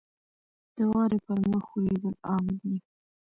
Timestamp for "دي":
2.61-2.75